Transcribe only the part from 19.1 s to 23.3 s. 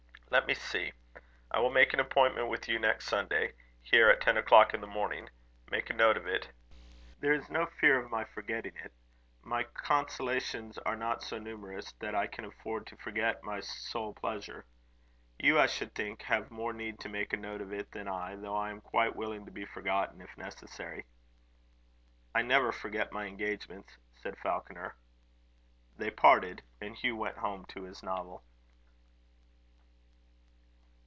willing to be forgotten, if necessary." "I never forget my